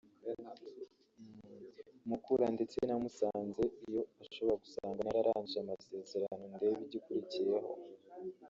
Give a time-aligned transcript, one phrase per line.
[2.09, 3.63] Mukura ndetse na Musanze
[3.93, 7.69] yo ishobora gusanga nararangije amasezerano ndebe igikurikiyeho”